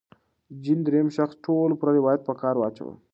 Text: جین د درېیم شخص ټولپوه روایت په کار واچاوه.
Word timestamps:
جین 0.63 0.79
د 0.81 0.85
درېیم 0.87 1.07
شخص 1.17 1.35
ټولپوه 1.43 1.91
روایت 1.99 2.21
په 2.25 2.33
کار 2.41 2.55
واچاوه. 2.57 2.93